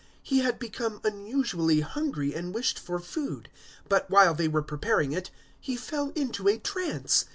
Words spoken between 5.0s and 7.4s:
it, he fell into a trance.